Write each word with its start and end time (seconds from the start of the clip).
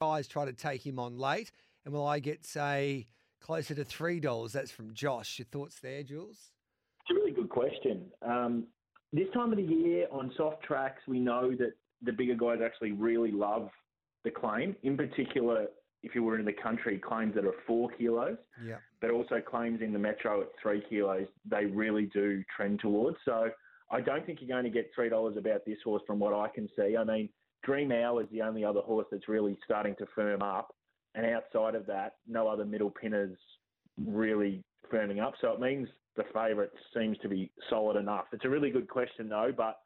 Guys 0.00 0.26
try 0.26 0.44
to 0.44 0.52
take 0.52 0.84
him 0.84 0.98
on 0.98 1.18
late, 1.18 1.52
and 1.84 1.94
will 1.94 2.06
I 2.06 2.18
get, 2.18 2.44
say, 2.44 3.06
closer 3.40 3.74
to 3.74 3.84
$3? 3.84 4.52
That's 4.52 4.70
from 4.70 4.92
Josh. 4.92 5.38
Your 5.38 5.46
thoughts 5.46 5.78
there, 5.80 6.02
Jules? 6.02 6.50
It's 7.02 7.10
a 7.10 7.14
really 7.14 7.30
good 7.32 7.48
question. 7.48 8.06
Um, 8.22 8.64
this 9.12 9.28
time 9.32 9.52
of 9.52 9.56
the 9.58 9.62
year 9.62 10.06
on 10.10 10.32
soft 10.36 10.62
tracks, 10.64 11.00
we 11.06 11.20
know 11.20 11.50
that 11.58 11.74
the 12.02 12.12
bigger 12.12 12.34
guys 12.34 12.58
actually 12.64 12.90
really 12.92 13.30
love 13.30 13.70
the 14.24 14.30
claim. 14.32 14.74
In 14.82 14.96
particular, 14.96 15.66
if 16.02 16.14
you 16.14 16.24
were 16.24 16.38
in 16.40 16.44
the 16.44 16.52
country, 16.52 16.98
claims 16.98 17.34
that 17.36 17.44
are 17.44 17.54
four 17.66 17.88
kilos, 17.96 18.36
Yeah. 18.66 18.78
but 19.00 19.10
also 19.10 19.40
claims 19.40 19.80
in 19.80 19.92
the 19.92 19.98
metro 19.98 20.40
at 20.42 20.48
three 20.60 20.82
kilos, 20.88 21.28
they 21.44 21.66
really 21.66 22.06
do 22.06 22.42
trend 22.54 22.80
towards. 22.80 23.16
So 23.24 23.50
I 23.90 24.00
don't 24.00 24.26
think 24.26 24.40
you're 24.40 24.48
going 24.48 24.64
to 24.64 24.70
get 24.70 24.90
three 24.94 25.08
dollars 25.08 25.36
about 25.36 25.64
this 25.64 25.78
horse 25.84 26.02
from 26.06 26.18
what 26.18 26.34
I 26.34 26.48
can 26.48 26.68
see. 26.76 26.96
I 26.96 27.04
mean, 27.04 27.28
Dream 27.64 27.92
Hour 27.92 28.22
is 28.22 28.28
the 28.30 28.42
only 28.42 28.64
other 28.64 28.80
horse 28.80 29.06
that's 29.10 29.28
really 29.28 29.58
starting 29.64 29.94
to 29.98 30.06
firm 30.14 30.42
up, 30.42 30.74
and 31.14 31.24
outside 31.26 31.74
of 31.74 31.86
that, 31.86 32.14
no 32.28 32.46
other 32.48 32.64
middle 32.64 32.90
pinners 32.90 33.36
really 34.04 34.62
firming 34.92 35.22
up. 35.22 35.34
So 35.40 35.52
it 35.52 35.60
means 35.60 35.88
the 36.16 36.24
favourite 36.32 36.70
seems 36.96 37.16
to 37.18 37.28
be 37.28 37.50
solid 37.70 37.96
enough. 37.96 38.26
It's 38.32 38.44
a 38.44 38.48
really 38.48 38.70
good 38.70 38.88
question 38.88 39.28
though, 39.28 39.52
but 39.56 39.78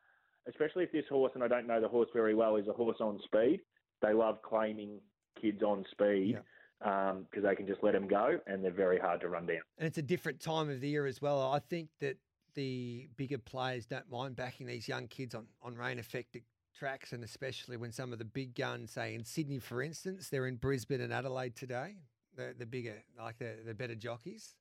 especially 0.48 0.84
if 0.84 0.92
this 0.92 1.04
horse, 1.08 1.32
and 1.34 1.44
I 1.44 1.48
don't 1.48 1.66
know 1.66 1.80
the 1.80 1.88
horse 1.88 2.08
very 2.12 2.34
well, 2.34 2.56
is 2.56 2.68
a 2.68 2.72
horse 2.72 2.96
on 3.00 3.18
speed. 3.24 3.60
They 4.02 4.12
love 4.12 4.38
claiming 4.42 5.00
kids 5.40 5.62
on 5.62 5.84
speed 5.90 6.38
because 6.80 7.12
um, 7.12 7.42
they 7.42 7.54
can 7.54 7.66
just 7.66 7.82
let 7.82 7.92
them 7.92 8.08
go, 8.08 8.38
and 8.46 8.64
they're 8.64 8.70
very 8.70 8.98
hard 8.98 9.20
to 9.20 9.28
run 9.28 9.46
down. 9.46 9.60
And 9.78 9.86
it's 9.86 9.98
a 9.98 10.02
different 10.02 10.40
time 10.40 10.70
of 10.70 10.80
the 10.80 10.88
year 10.88 11.06
as 11.06 11.20
well. 11.20 11.42
I 11.42 11.58
think 11.58 11.88
that 12.00 12.16
the 12.54 13.08
bigger 13.16 13.38
players 13.38 13.86
don't 13.86 14.10
mind 14.10 14.36
backing 14.36 14.66
these 14.66 14.88
young 14.88 15.06
kids 15.06 15.34
on, 15.34 15.46
on 15.62 15.74
rain 15.74 15.98
affected 15.98 16.42
tracks, 16.78 17.12
and 17.12 17.24
especially 17.24 17.76
when 17.76 17.92
some 17.92 18.12
of 18.12 18.18
the 18.18 18.24
big 18.24 18.54
guns, 18.54 18.92
say 18.92 19.14
in 19.14 19.24
Sydney, 19.24 19.58
for 19.58 19.82
instance, 19.82 20.28
they're 20.28 20.46
in 20.46 20.56
Brisbane 20.56 21.00
and 21.00 21.12
Adelaide 21.12 21.56
today. 21.56 21.96
The, 22.36 22.54
the 22.56 22.66
bigger, 22.66 22.94
like 23.18 23.38
the, 23.38 23.56
the 23.66 23.74
better 23.74 23.96
jockeys. 23.96 24.54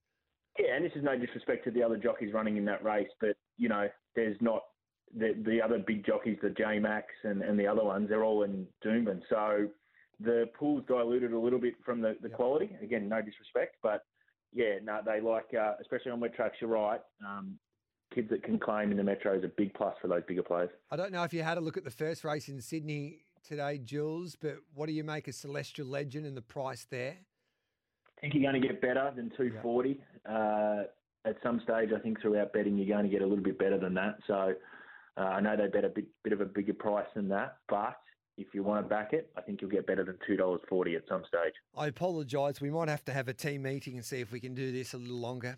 Yeah, 0.57 0.75
and 0.75 0.83
this 0.83 0.93
is 0.95 1.03
no 1.03 1.15
disrespect 1.15 1.63
to 1.65 1.71
the 1.71 1.83
other 1.83 1.97
jockeys 1.97 2.33
running 2.33 2.57
in 2.57 2.65
that 2.65 2.83
race, 2.83 3.09
but 3.21 3.37
you 3.57 3.69
know, 3.69 3.87
there's 4.15 4.37
not 4.41 4.63
the 5.15 5.35
the 5.45 5.61
other 5.61 5.77
big 5.85 6.03
jockeys, 6.03 6.37
the 6.41 6.49
J 6.49 6.79
Max 6.79 7.05
and, 7.23 7.43
and 7.43 7.59
the 7.59 7.67
other 7.67 7.83
ones, 7.83 8.09
they're 8.09 8.23
all 8.23 8.43
in 8.43 8.65
Doomben. 8.83 9.21
So 9.29 9.67
the 10.19 10.49
pool's 10.57 10.83
diluted 10.87 11.33
a 11.33 11.39
little 11.39 11.59
bit 11.59 11.75
from 11.85 12.01
the, 12.01 12.15
the 12.21 12.29
quality. 12.29 12.71
Again, 12.81 13.07
no 13.07 13.21
disrespect, 13.21 13.75
but 13.83 14.01
yeah, 14.53 14.79
no, 14.83 15.01
they 15.05 15.21
like, 15.21 15.53
uh, 15.53 15.73
especially 15.79 16.11
on 16.11 16.19
wet 16.19 16.33
tracks. 16.33 16.57
You're 16.59 16.71
right. 16.71 17.01
Um, 17.25 17.59
kids 18.13 18.29
that 18.29 18.43
can 18.43 18.59
claim 18.59 18.91
in 18.91 18.97
the 18.97 19.03
metro 19.03 19.37
is 19.37 19.43
a 19.43 19.47
big 19.47 19.73
plus 19.73 19.95
for 20.01 20.07
those 20.07 20.23
bigger 20.27 20.43
players. 20.43 20.69
I 20.91 20.95
don't 20.95 21.11
know 21.11 21.23
if 21.23 21.33
you 21.33 21.43
had 21.43 21.57
a 21.57 21.61
look 21.61 21.77
at 21.77 21.83
the 21.83 21.91
first 21.91 22.23
race 22.23 22.49
in 22.49 22.61
Sydney 22.61 23.19
today, 23.47 23.77
Jules, 23.77 24.35
but 24.39 24.57
what 24.73 24.87
do 24.87 24.93
you 24.93 25.03
make 25.03 25.27
of 25.27 25.35
Celestial 25.35 25.87
Legend 25.87 26.25
and 26.25 26.35
the 26.35 26.41
price 26.41 26.85
there? 26.89 27.17
I 28.17 28.21
think 28.21 28.33
you're 28.33 28.49
going 28.49 28.59
to 28.59 28.67
get 28.67 28.81
better 28.81 29.11
than 29.15 29.29
240. 29.37 29.99
Uh, 30.27 30.83
at 31.25 31.37
some 31.43 31.61
stage, 31.63 31.89
I 31.95 31.99
think 31.99 32.21
throughout 32.21 32.53
betting, 32.53 32.77
you're 32.77 32.87
going 32.87 33.09
to 33.09 33.11
get 33.11 33.21
a 33.21 33.27
little 33.27 33.43
bit 33.43 33.59
better 33.59 33.77
than 33.77 33.93
that. 33.95 34.17
So 34.25 34.53
uh, 35.17 35.21
I 35.21 35.39
know 35.39 35.55
they 35.55 35.67
bet 35.67 35.85
a 35.85 35.89
bit, 35.89 36.05
bit 36.23 36.33
of 36.33 36.41
a 36.41 36.45
bigger 36.45 36.73
price 36.73 37.07
than 37.15 37.27
that, 37.29 37.57
but 37.69 37.95
if 38.37 38.47
you 38.53 38.63
want 38.63 38.83
to 38.83 38.89
back 38.89 39.13
it, 39.13 39.29
I 39.35 39.41
think 39.41 39.61
you'll 39.61 39.71
get 39.71 39.85
better 39.85 40.03
than 40.03 40.17
$2.40 40.29 40.95
at 40.95 41.03
some 41.09 41.23
stage. 41.27 41.53
I 41.75 41.87
apologise. 41.87 42.61
We 42.61 42.69
might 42.69 42.87
have 42.87 43.03
to 43.05 43.13
have 43.13 43.27
a 43.27 43.33
team 43.33 43.63
meeting 43.63 43.95
and 43.95 44.05
see 44.05 44.21
if 44.21 44.31
we 44.31 44.39
can 44.39 44.53
do 44.53 44.71
this 44.71 44.93
a 44.93 44.97
little 44.97 45.17
longer 45.17 45.57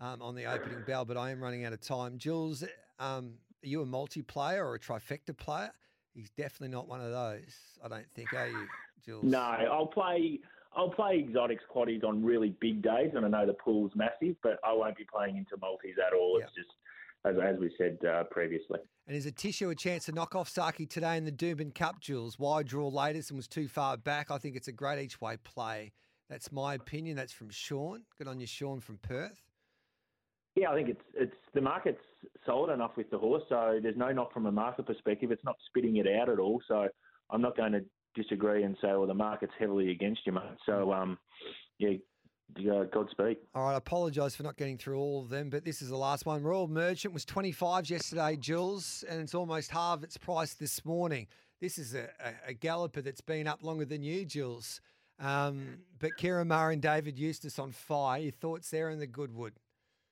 um, 0.00 0.22
on 0.22 0.34
the 0.34 0.44
opening 0.44 0.82
bell, 0.86 1.04
but 1.04 1.16
I 1.16 1.30
am 1.30 1.42
running 1.42 1.64
out 1.64 1.72
of 1.72 1.80
time. 1.80 2.18
Jules, 2.18 2.62
um, 2.98 3.34
are 3.64 3.68
you 3.68 3.82
a 3.82 3.86
multiplayer 3.86 4.64
or 4.64 4.74
a 4.74 4.78
trifecta 4.78 5.36
player? 5.36 5.72
He's 6.14 6.30
definitely 6.30 6.74
not 6.74 6.88
one 6.88 7.00
of 7.00 7.10
those. 7.10 7.54
I 7.84 7.88
don't 7.88 8.06
think, 8.14 8.32
are 8.32 8.48
you, 8.48 8.66
Jules? 9.04 9.24
No, 9.24 9.38
I'll 9.38 9.86
play. 9.86 10.40
I'll 10.74 10.90
play 10.90 11.18
exotics 11.18 11.64
quaddies 11.74 12.04
on 12.04 12.22
really 12.22 12.50
big 12.60 12.82
days, 12.82 13.12
and 13.14 13.24
I 13.24 13.28
know 13.28 13.46
the 13.46 13.54
pool's 13.54 13.92
massive, 13.94 14.36
but 14.42 14.58
I 14.62 14.74
won't 14.74 14.96
be 14.96 15.06
playing 15.10 15.38
into 15.38 15.56
multis 15.58 15.96
at 16.06 16.12
all. 16.12 16.38
It's 16.38 16.52
just 16.54 16.68
as, 17.24 17.36
as 17.42 17.58
we 17.58 17.72
said 17.78 17.98
uh, 18.06 18.24
previously. 18.24 18.80
And 19.06 19.16
is 19.16 19.24
a 19.24 19.32
tissue 19.32 19.70
a 19.70 19.74
chance 19.74 20.04
to 20.06 20.12
knock 20.12 20.34
off 20.34 20.52
Zaaki 20.52 20.88
today 20.88 21.16
in 21.16 21.24
the 21.24 21.32
Doomben 21.32 21.74
Cup, 21.74 22.00
Jules? 22.00 22.38
Wide 22.38 22.66
draw 22.66 22.88
latest 22.88 23.30
and 23.30 23.38
was 23.38 23.48
too 23.48 23.68
far 23.68 23.96
back. 23.96 24.30
I 24.30 24.36
think 24.36 24.54
it's 24.54 24.68
a 24.68 24.72
great 24.72 25.02
each 25.02 25.18
way 25.20 25.38
play. 25.44 25.92
That's 26.28 26.52
my 26.52 26.74
opinion. 26.74 27.16
That's 27.16 27.32
from 27.32 27.48
Sean. 27.48 28.02
Good 28.18 28.28
on 28.28 28.38
you, 28.38 28.46
Sean 28.46 28.80
from 28.80 28.98
Perth. 28.98 29.45
Yeah, 30.56 30.70
I 30.70 30.74
think 30.74 30.88
it's 30.88 31.02
it's 31.14 31.36
the 31.54 31.60
market's 31.60 32.00
solid 32.46 32.72
enough 32.72 32.92
with 32.96 33.10
the 33.10 33.18
horse, 33.18 33.42
so 33.48 33.78
there's 33.82 33.96
no 33.96 34.10
knock 34.10 34.32
from 34.32 34.46
a 34.46 34.52
market 34.52 34.86
perspective. 34.86 35.30
It's 35.30 35.44
not 35.44 35.56
spitting 35.68 35.96
it 35.96 36.06
out 36.08 36.30
at 36.30 36.38
all. 36.38 36.62
So 36.66 36.88
I'm 37.30 37.42
not 37.42 37.56
going 37.56 37.72
to 37.72 37.84
disagree 38.14 38.62
and 38.62 38.74
say, 38.80 38.88
well, 38.88 39.06
the 39.06 39.14
market's 39.14 39.52
heavily 39.58 39.90
against 39.90 40.22
you, 40.24 40.32
mate. 40.32 40.42
So 40.64 40.94
um, 40.94 41.18
yeah, 41.78 41.90
Godspeed. 42.92 43.36
All 43.54 43.64
right, 43.64 43.74
I 43.74 43.76
apologise 43.76 44.34
for 44.34 44.44
not 44.44 44.56
getting 44.56 44.78
through 44.78 44.98
all 44.98 45.20
of 45.20 45.28
them, 45.28 45.50
but 45.50 45.64
this 45.64 45.82
is 45.82 45.90
the 45.90 45.96
last 45.96 46.24
one. 46.24 46.42
Royal 46.42 46.68
Merchant 46.68 47.12
was 47.12 47.24
25 47.24 47.90
yesterday, 47.90 48.36
Jules, 48.36 49.04
and 49.08 49.20
it's 49.20 49.34
almost 49.34 49.70
half 49.70 50.02
its 50.02 50.16
price 50.16 50.54
this 50.54 50.84
morning. 50.84 51.26
This 51.60 51.76
is 51.76 51.94
a, 51.94 52.08
a, 52.24 52.50
a 52.50 52.54
galloper 52.54 53.02
that's 53.02 53.20
been 53.20 53.46
up 53.46 53.62
longer 53.62 53.84
than 53.84 54.02
you, 54.02 54.24
Jules. 54.24 54.80
Um, 55.18 55.78
but 55.98 56.12
Kira 56.18 56.46
Murray 56.46 56.74
and 56.74 56.82
David 56.82 57.18
Eustace 57.18 57.58
on 57.58 57.72
fire. 57.72 58.20
Your 58.20 58.32
thoughts 58.32 58.70
there 58.70 58.90
in 58.90 58.98
the 58.98 59.06
Goodwood? 59.06 59.54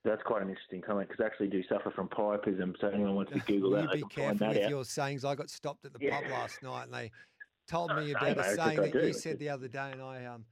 That's 0.04 0.22
quite 0.22 0.42
an 0.42 0.50
interesting 0.50 0.82
comment 0.82 1.08
because 1.08 1.22
I 1.22 1.26
actually 1.26 1.48
do 1.48 1.62
suffer 1.66 1.90
from 1.90 2.08
priapism. 2.08 2.74
So 2.80 2.88
anyone 2.88 3.14
wants 3.14 3.32
to 3.32 3.38
Google 3.46 3.70
you 3.70 3.76
that, 3.76 3.88
they 3.90 3.96
be 3.96 4.00
can 4.02 4.10
find 4.10 4.38
careful 4.38 4.48
with 4.48 4.64
out. 4.64 4.70
your 4.70 4.84
sayings. 4.84 5.24
I 5.24 5.34
got 5.34 5.48
stopped 5.48 5.86
at 5.86 5.92
the 5.94 5.98
Yeah. 6.00 6.20
pub 6.20 6.30
last 6.30 6.62
night 6.62 6.84
and 6.84 6.92
they 6.94 7.10
told 7.66 7.96
me 7.96 8.10
about 8.14 8.36
know, 8.36 8.42
a 8.42 8.54
saying 8.54 8.80
that 8.82 8.94
you 8.94 9.12
said 9.14 9.38
the 9.38 9.48
other 9.48 9.68
day 9.68 9.92
and 9.92 10.02
I 10.02 10.26
um 10.26 10.44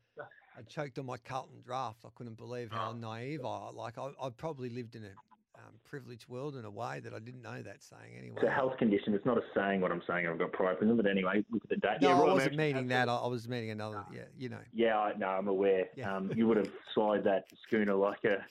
I 0.56 0.60
choked 0.62 0.98
on 0.98 1.06
my 1.06 1.16
Carlton 1.16 1.62
draft. 1.64 2.04
I 2.04 2.08
couldn't 2.14 2.36
believe 2.36 2.70
how 2.70 2.92
naive 2.92 3.44
I 3.44 3.70
like 3.70 3.98
I, 3.98 4.10
I 4.20 4.30
probably 4.30 4.70
lived 4.70 4.96
in 4.96 5.04
a 5.04 5.10
um, 5.54 5.74
privileged 5.84 6.28
world 6.28 6.56
in 6.56 6.64
a 6.64 6.70
way 6.70 7.00
that 7.00 7.12
I 7.12 7.18
didn't 7.18 7.42
know 7.42 7.62
that 7.62 7.82
saying 7.82 8.16
anyway. 8.18 8.36
It's 8.36 8.46
a 8.46 8.50
health 8.50 8.78
condition. 8.78 9.12
It's 9.14 9.26
not 9.26 9.36
a 9.36 9.42
saying 9.54 9.80
what 9.82 9.92
I'm 9.92 10.02
saying. 10.06 10.26
I've 10.26 10.38
got 10.38 10.52
priapism, 10.52 10.96
but 10.96 11.06
anyway, 11.06 11.44
look 11.50 11.62
at 11.64 11.68
the 11.68 11.76
date. 11.76 12.00
No, 12.00 12.08
yeah, 12.08 12.20
I 12.20 12.32
wasn't 12.32 12.56
meaning 12.56 12.88
that. 12.88 13.08
I, 13.08 13.16
I 13.16 13.26
was 13.26 13.48
meaning 13.48 13.70
another. 13.70 14.04
Yeah, 14.12 14.22
you 14.36 14.48
know. 14.48 14.58
Yeah, 14.72 14.98
I, 14.98 15.12
no, 15.16 15.26
I'm 15.26 15.48
aware. 15.48 15.88
Um, 16.04 16.32
you 16.34 16.48
would 16.48 16.56
have 16.56 16.70
slid 16.94 17.24
that 17.24 17.44
schooner 17.66 17.94
like 17.94 18.24
a 18.24 18.44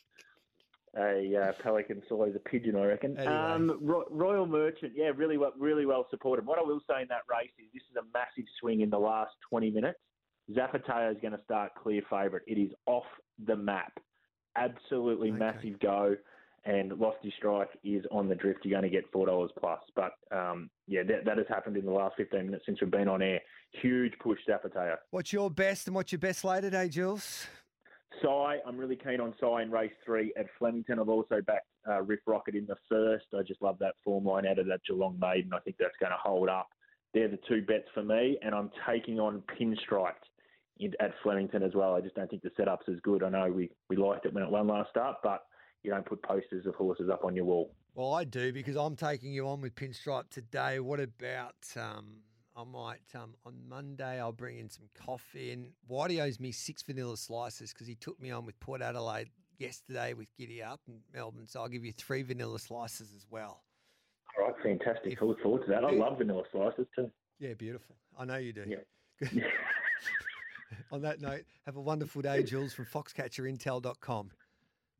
a 0.97 1.35
uh, 1.35 1.63
pelican 1.63 2.01
swallows 2.07 2.35
a 2.35 2.49
pigeon, 2.49 2.75
I 2.75 2.85
reckon. 2.85 3.17
Anyway. 3.17 3.33
Um, 3.33 3.79
Ro- 3.81 4.07
Royal 4.09 4.45
Merchant, 4.45 4.93
yeah, 4.95 5.11
really 5.15 5.37
well, 5.37 5.53
really 5.57 5.85
well 5.85 6.05
supported. 6.09 6.45
What 6.45 6.59
I 6.59 6.63
will 6.63 6.81
say 6.89 7.01
in 7.01 7.07
that 7.09 7.21
race 7.29 7.51
is 7.57 7.65
this 7.73 7.83
is 7.89 7.95
a 7.95 8.03
massive 8.13 8.45
swing 8.59 8.81
in 8.81 8.89
the 8.89 8.99
last 8.99 9.31
20 9.49 9.71
minutes. 9.71 9.99
Zapateo 10.51 11.11
is 11.11 11.17
going 11.21 11.33
to 11.33 11.43
start 11.43 11.71
clear 11.81 12.01
favourite. 12.09 12.43
It 12.47 12.59
is 12.59 12.71
off 12.87 13.05
the 13.45 13.55
map. 13.55 13.93
Absolutely 14.57 15.31
massive 15.31 15.79
go. 15.79 16.15
And 16.65 16.91
Lofty 16.99 17.33
Strike 17.37 17.69
is 17.83 18.03
on 18.11 18.27
the 18.27 18.35
drift. 18.35 18.59
You're 18.63 18.79
going 18.79 18.89
to 18.89 18.95
get 18.95 19.09
four 19.11 19.25
dollars 19.25 19.49
plus. 19.59 19.79
But 19.95 20.11
um, 20.31 20.69
yeah, 20.87 21.01
that, 21.03 21.25
that 21.25 21.37
has 21.37 21.47
happened 21.47 21.77
in 21.77 21.85
the 21.85 21.91
last 21.91 22.15
15 22.17 22.45
minutes 22.45 22.65
since 22.65 22.79
we've 22.81 22.91
been 22.91 23.07
on 23.07 23.21
air. 23.21 23.39
Huge 23.81 24.13
push, 24.21 24.39
Zapateo. 24.47 24.97
What's 25.09 25.33
your 25.33 25.49
best 25.49 25.87
and 25.87 25.95
what's 25.95 26.11
your 26.11 26.19
best 26.19 26.43
lay 26.43 26.61
today, 26.61 26.89
Jules? 26.89 27.47
Psy, 28.21 28.57
I'm 28.65 28.77
really 28.77 28.95
keen 28.95 29.19
on 29.19 29.33
Psy 29.39 29.63
in 29.63 29.71
race 29.71 29.91
three 30.05 30.33
at 30.37 30.45
Flemington. 30.59 30.99
I've 30.99 31.09
also 31.09 31.41
backed 31.45 31.67
uh, 31.89 32.01
Riff 32.01 32.19
Rocket 32.25 32.55
in 32.55 32.65
the 32.65 32.75
first. 32.89 33.25
I 33.37 33.41
just 33.43 33.61
love 33.61 33.77
that 33.79 33.95
form 34.03 34.25
line 34.25 34.45
out 34.45 34.59
of 34.59 34.67
that 34.67 34.81
Geelong 34.87 35.17
maiden. 35.19 35.51
I 35.53 35.59
think 35.59 35.77
that's 35.79 35.95
going 35.99 36.11
to 36.11 36.17
hold 36.21 36.49
up. 36.49 36.67
They're 37.13 37.27
the 37.27 37.39
two 37.49 37.61
bets 37.63 37.87
for 37.93 38.03
me, 38.03 38.37
and 38.41 38.55
I'm 38.55 38.71
taking 38.89 39.19
on 39.19 39.43
Pinstriped 39.59 40.23
in, 40.79 40.93
at 40.99 41.11
Flemington 41.23 41.63
as 41.63 41.73
well. 41.73 41.95
I 41.95 42.01
just 42.01 42.15
don't 42.15 42.29
think 42.29 42.43
the 42.43 42.51
setup's 42.55 42.87
as 42.89 42.99
good. 43.03 43.23
I 43.23 43.29
know 43.29 43.51
we, 43.51 43.69
we 43.89 43.97
liked 43.97 44.25
it 44.25 44.33
when 44.33 44.43
it 44.43 44.49
won 44.49 44.67
last 44.67 44.91
start, 44.91 45.17
but 45.23 45.43
you 45.83 45.91
don't 45.91 46.05
put 46.05 46.21
posters 46.23 46.65
of 46.65 46.75
horses 46.75 47.09
up 47.11 47.25
on 47.25 47.35
your 47.35 47.45
wall. 47.45 47.73
Well, 47.95 48.13
I 48.13 48.23
do 48.23 48.53
because 48.53 48.77
I'm 48.77 48.95
taking 48.95 49.33
you 49.33 49.47
on 49.47 49.61
with 49.61 49.75
Pinstripe 49.75 50.29
today. 50.29 50.79
What 50.79 50.99
about 50.99 51.55
um, 51.75 52.21
I 52.55 52.63
might 52.63 52.99
um, 53.15 53.33
on 53.45 53.55
Monday 53.67 54.19
I'll 54.19 54.31
bring 54.31 54.57
in 54.57 54.69
some 54.69 54.85
coffee 54.93 55.51
and 55.51 55.67
Whitey 55.89 56.21
owes 56.21 56.39
me 56.39 56.51
six 56.51 56.83
vanilla 56.83 57.15
slices 57.15 57.73
because 57.73 57.87
he 57.87 57.95
took 57.95 58.19
me 58.19 58.31
on 58.31 58.45
with 58.45 58.59
Port 58.59 58.81
Adelaide 58.81 59.29
yesterday 59.57 60.13
with 60.13 60.27
Giddy 60.37 60.61
Up 60.61 60.81
in 60.87 60.99
Melbourne. 61.13 61.47
So 61.47 61.61
I'll 61.61 61.69
give 61.69 61.85
you 61.85 61.93
three 61.93 62.23
vanilla 62.23 62.59
slices 62.59 63.13
as 63.15 63.25
well. 63.29 63.63
All 64.37 64.47
right, 64.47 64.55
fantastic. 64.63 65.21
I 65.21 65.25
look 65.25 65.41
forward 65.41 65.65
to 65.65 65.71
that. 65.71 65.85
I 65.85 65.91
love 65.91 66.17
vanilla 66.17 66.43
slices 66.51 66.87
too. 66.95 67.09
Yeah, 67.39 67.53
beautiful. 67.53 67.95
I 68.17 68.25
know 68.25 68.37
you 68.37 68.53
do. 68.53 68.65
Yeah. 68.67 69.29
On 70.91 71.01
that 71.01 71.21
note, 71.21 71.43
have 71.65 71.75
a 71.75 71.81
wonderful 71.81 72.21
day, 72.21 72.43
Jules, 72.43 72.73
from 72.73 72.85
foxcatcherintel.com. 72.85 74.31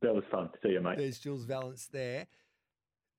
That 0.02 0.14
was 0.14 0.24
fun. 0.30 0.48
To 0.48 0.58
see 0.62 0.72
you, 0.72 0.80
mate. 0.80 0.98
There's 0.98 1.18
Jules 1.18 1.44
Valence 1.44 1.88
there. 1.92 2.26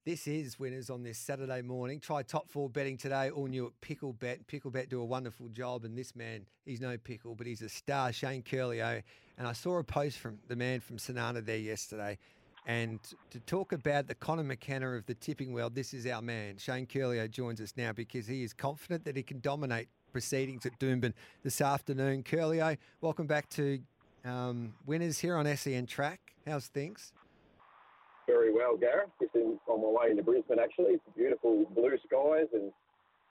This 0.05 0.27
is 0.27 0.59
winners 0.59 0.89
on 0.89 1.01
this 1.01 1.17
Saturday 1.17 1.61
morning. 1.61 2.01
Try 2.01 2.23
top 2.23 2.49
four 2.49 2.69
betting 2.69 2.97
today, 2.97 3.29
all 3.29 3.47
new 3.47 3.67
at 3.67 3.71
Picklebet. 3.79 4.39
Picklebet 4.51 4.89
do 4.89 4.99
a 4.99 5.05
wonderful 5.05 5.47
job, 5.47 5.85
and 5.85 5.97
this 5.97 6.13
man, 6.13 6.45
he's 6.65 6.81
no 6.81 6.97
pickle, 6.97 7.35
but 7.35 7.47
he's 7.47 7.61
a 7.61 7.69
star, 7.69 8.11
Shane 8.11 8.43
Ciurleo. 8.43 9.01
And 9.37 9.47
I 9.47 9.53
saw 9.53 9.79
a 9.79 9.83
post 9.83 10.19
from 10.19 10.39
the 10.49 10.57
man 10.57 10.81
from 10.81 10.97
Sanana 10.97 11.45
there 11.45 11.55
yesterday. 11.55 12.17
And 12.65 12.99
to 13.29 13.39
talk 13.39 13.71
about 13.71 14.09
the 14.09 14.15
Conor 14.15 14.43
McKenna 14.43 14.89
of 14.89 15.05
the 15.05 15.13
tipping 15.13 15.53
world, 15.53 15.73
this 15.73 15.93
is 15.93 16.05
our 16.05 16.21
man. 16.21 16.57
Shane 16.57 16.85
Ciurleo 16.85 17.31
joins 17.31 17.61
us 17.61 17.71
now 17.77 17.93
because 17.93 18.27
he 18.27 18.43
is 18.43 18.51
confident 18.51 19.05
that 19.05 19.15
he 19.15 19.23
can 19.23 19.39
dominate 19.39 19.87
proceedings 20.11 20.65
at 20.65 20.77
Doomben 20.81 21.13
this 21.43 21.61
afternoon. 21.61 22.23
Ciurleo, 22.23 22.77
welcome 22.99 23.25
back 23.25 23.47
to 23.51 23.79
um, 24.25 24.73
winners 24.85 25.19
here 25.19 25.37
on 25.37 25.45
SEN 25.55 25.85
Track. 25.85 26.19
How's 26.45 26.67
things? 26.67 27.13
Well, 28.53 28.77
Gareth. 28.77 29.09
Just 29.21 29.35
in, 29.35 29.59
on 29.67 29.81
my 29.81 29.89
way 29.89 30.11
into 30.11 30.23
Brisbane, 30.23 30.59
actually. 30.59 30.93
It's 30.93 31.03
beautiful 31.17 31.65
blue 31.75 31.97
skies 32.05 32.47
and 32.53 32.71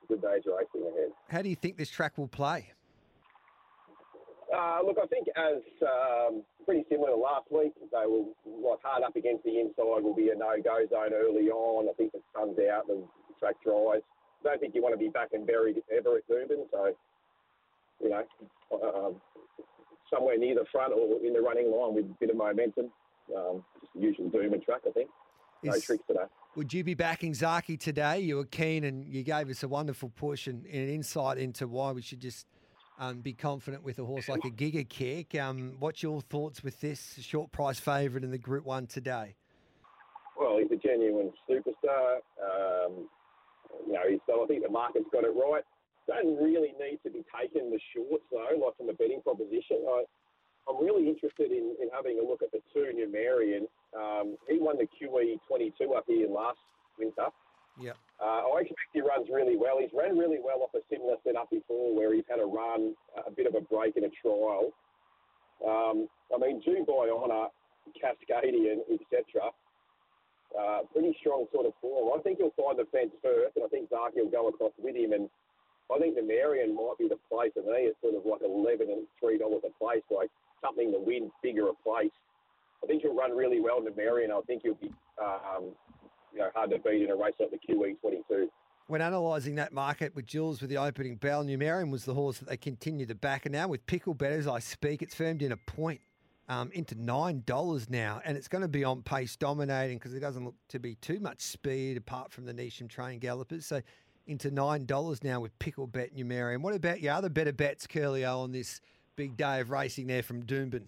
good 0.09 0.21
days 0.21 0.43
racing 0.47 0.89
ahead. 0.89 1.11
How 1.29 1.43
do 1.43 1.49
you 1.49 1.57
think 1.57 1.77
this 1.77 1.91
track 1.91 2.19
will 2.19 2.29
play? 2.29 2.73
Uh, 4.53 4.81
look, 4.85 4.99
I 5.03 5.07
think 5.07 5.29
as 5.35 5.63
um, 5.81 6.43
pretty 6.67 6.85
similar 6.91 7.11
to 7.11 7.17
last 7.17 7.47
week, 7.51 7.73
they 7.79 8.07
will 8.07 8.35
like 8.45 8.81
hard 8.83 9.03
up 9.03 9.17
against 9.17 9.45
the 9.45 9.61
inside. 9.61 10.05
Will 10.05 10.15
be 10.15 10.29
a 10.29 10.35
no-go 10.35 10.85
zone 10.91 11.15
early 11.15 11.49
on. 11.49 11.89
I 11.89 11.93
think 11.95 12.13
the 12.13 12.21
sun's 12.37 12.59
out, 12.69 12.87
the 12.87 13.03
track 13.39 13.57
dries. 13.65 14.03
I 14.45 14.51
don't 14.51 14.61
think 14.61 14.75
you 14.75 14.83
want 14.83 14.93
to 14.93 14.99
be 14.99 15.09
back 15.09 15.29
and 15.33 15.47
buried 15.47 15.81
ever 15.97 16.19
at 16.19 16.29
Doomben, 16.29 16.67
so 16.71 16.93
you 18.03 18.11
know, 18.11 18.25
uh, 18.75 19.11
somewhere 20.13 20.37
near 20.37 20.57
the 20.57 20.67
front 20.71 20.93
or 20.93 21.25
in 21.25 21.33
the 21.33 21.41
running 21.41 21.71
line 21.71 21.95
with 21.95 22.05
a 22.05 22.17
bit 22.21 22.31
of 22.31 22.37
momentum. 22.37 22.91
Um, 23.37 23.65
just 23.81 23.93
the 23.95 24.01
usual 24.01 24.31
Doomben 24.31 24.65
track, 24.65 24.83
I 24.87 24.91
think. 24.91 25.11
No 25.63 25.73
Is- 25.73 25.85
tricks 25.85 26.05
today. 26.07 26.25
Would 26.55 26.75
you 26.75 26.85
be 26.85 26.93
backing 26.93 27.33
Zaaki 27.33 27.81
today? 27.81 28.21
You 28.21 28.37
were 28.37 28.45
keen 28.45 28.85
and 28.85 29.07
you 29.07 29.23
gave 29.23 29.49
us 29.49 29.63
a 29.63 29.69
wonderful 29.69 30.11
push 30.11 30.47
and, 30.47 30.67
and 30.67 30.75
an 30.75 30.89
insight 30.91 31.39
into 31.39 31.67
why 31.67 31.93
we 31.93 32.03
should 32.03 32.21
just 32.21 32.47
um, 32.99 33.21
be 33.21 33.33
confident 33.33 33.83
with 33.83 33.99
a 33.99 34.05
horse 34.05 34.29
like 34.29 34.45
a 34.45 34.51
Giga 34.51 34.87
Kick. 34.87 35.35
Um, 35.35 35.77
what's 35.79 36.03
your 36.03 36.21
thoughts 36.21 36.63
with 36.63 36.79
this 36.83 37.19
short 37.23 37.51
price 37.53 37.81
favourite 37.81 38.23
in 38.23 38.31
the 38.31 38.39
Group 38.39 38.67
1 38.67 38.87
today? 38.87 39.35
Well, 40.39 40.59
he's 40.59 40.71
a 40.71 40.77
genuine 40.77 41.33
superstar. 41.49 42.17
Um, 42.39 43.09
you 43.87 43.95
know, 43.95 44.03
he's, 44.09 44.21
I 44.29 44.47
think 44.47 44.63
the 44.63 44.71
market's 44.71 45.07
got 45.11 45.25
it 45.25 45.33
right. 45.35 45.65
Don't 46.07 46.37
really 46.37 46.75
need 46.79 46.99
to 47.05 47.11
be 47.11 47.25
taken 47.33 47.71
the 47.71 47.81
shorts 47.95 48.25
though, 48.31 48.63
like 48.63 48.77
from 48.77 48.91
a 48.91 48.93
betting 48.93 49.23
proposition. 49.23 49.85
I, 49.89 50.05
I'm 50.69 50.83
really 50.83 51.09
interested 51.09 51.51
in, 51.51 51.75
in 51.81 51.89
having 51.93 52.19
a 52.19 52.25
look 52.25 52.43
at 52.43 52.53
the 52.53 52.61
two 52.73 52.87
Numerian. 52.95 53.67
Um, 53.97 54.37
he 54.49 54.59
won 54.59 54.79
the 54.79 54.87
QE 54.87 55.39
22 55.49 55.95
up 55.95 56.05
here 56.07 56.29
last 56.29 56.59
winter. 56.99 57.27
Yep. 57.81 57.97
Uh, 58.21 58.43
I 58.55 58.61
expect 58.61 58.93
he 58.93 59.01
runs 59.01 59.29
really 59.33 59.57
well. 59.57 59.79
He's 59.81 59.91
ran 59.97 60.17
really 60.17 60.39
well 60.39 60.63
off 60.63 60.75
a 60.75 60.85
similar 60.93 61.17
setup 61.25 61.51
before, 61.51 61.97
where 61.97 62.15
he's 62.15 62.29
had 62.29 62.39
a 62.39 62.47
run, 62.47 62.95
a 63.27 63.31
bit 63.31 63.47
of 63.47 63.55
a 63.55 63.61
break 63.61 63.97
in 63.97 64.05
a 64.05 64.13
trial. 64.23 64.71
Um, 65.67 66.09
I 66.35 66.39
mean, 66.39 66.63
June 66.65 66.85
by 66.85 67.09
Honour, 67.11 67.49
Cascadian, 67.97 68.87
etc. 68.93 69.51
Uh, 70.53 70.81
pretty 70.93 71.17
strong 71.21 71.47
sort 71.53 71.67
of 71.67 71.73
form. 71.81 72.13
I 72.15 72.23
think 72.23 72.39
he'll 72.39 72.55
find 72.55 72.79
the 72.79 72.87
fence 72.93 73.13
first, 73.23 73.57
and 73.57 73.65
I 73.65 73.69
think 73.69 73.89
Zaaki 73.91 74.21
will 74.21 74.31
go 74.31 74.49
across 74.49 74.73
with 74.79 74.95
him. 74.95 75.13
And 75.13 75.31
I 75.91 75.99
think 75.99 76.15
the 76.15 76.23
Marion 76.23 76.77
might 76.77 76.99
be 76.99 77.09
the 77.09 77.19
play 77.31 77.51
for 77.51 77.65
me. 77.65 77.89
It's 77.89 78.01
sort 78.03 78.15
of 78.15 78.27
like 78.27 78.43
eleven 78.45 78.91
and 78.91 79.09
three 79.19 79.39
dollars 79.39 79.65
a 79.65 79.73
place, 79.81 80.05
like 80.11 80.31
something 80.63 80.93
to 80.93 80.99
win, 80.99 81.31
bigger 81.43 81.69
a 81.69 81.75
place. 81.75 82.11
I 82.83 82.87
think 82.87 83.03
he'll 83.03 83.15
run 83.15 83.37
really 83.37 83.61
well 83.61 83.79
in 83.79 83.85
the 83.85 83.95
Marion. 83.95 84.31
I 84.31 84.41
think 84.47 84.63
he'll 84.63 84.75
be, 84.75 84.93
um, 85.21 85.73
you 86.33 86.41
know, 86.41 86.51
hard 86.55 86.71
to 86.71 86.79
beat 86.79 87.03
in 87.03 87.11
a 87.11 87.17
race 87.17 87.35
like 87.39 87.51
the 87.51 87.59
QE 87.59 88.01
twenty 88.01 88.23
two. 88.29 88.49
When 88.89 89.01
analysing 89.01 89.55
that 89.57 89.73
market 89.73 90.15
with 90.15 90.27
Jules 90.27 90.61
with 90.61 90.69
the 90.69 90.77
opening 90.79 91.17
bell, 91.17 91.45
Numerian 91.45 91.91
was 91.91 92.05
the 92.05 92.15
horse 92.15 92.39
that 92.39 92.49
they 92.49 92.57
continue 92.57 93.07
to 93.07 93.15
back. 93.15 93.47
And 93.47 93.53
now 93.53 93.69
with 93.69 93.87
Pickle 93.87 94.15
Bet 94.15 94.33
as 94.33 94.47
I 94.47 94.59
speak, 94.59 95.03
it's 95.03 95.15
firmed 95.15 95.41
in 95.41 95.53
a 95.53 95.57
point 95.57 96.01
um, 96.49 96.71
into 96.73 96.95
$9 96.97 97.91
now. 97.91 98.21
And 98.25 98.37
it's 98.37 98.49
going 98.49 98.63
to 98.63 98.69
be 98.69 98.85
on 98.85 99.03
pace 99.03 99.37
dominating 99.37 99.99
because 99.99 100.15
it 100.15 100.21
doesn't 100.21 100.45
look 100.45 100.57
to 100.69 100.79
be 100.79 100.97
too 100.97 101.21
much 101.21 101.41
speed 101.41 101.97
apart 101.97 102.33
from 102.33 102.45
the 102.45 102.53
Neasham 102.53 102.89
train 102.89 103.19
gallopers. 103.21 103.65
So 103.65 103.81
into 104.27 104.51
$9 104.51 105.25
now 105.25 105.41
with 105.41 105.59
Pickle 105.59 105.87
Bet 105.87 106.15
Numerian. 106.15 106.61
What 106.61 106.75
about 106.75 107.01
your 107.01 107.15
other 107.15 107.29
better 107.29 107.53
bets, 107.53 107.87
Ciurleo, 107.87 108.41
on 108.41 108.53
this 108.53 108.81
big 109.17 109.37
day 109.37 109.61
of 109.61 109.71
racing 109.71 110.07
there 110.07 110.23
from 110.23 110.43
Doomben? 110.43 110.83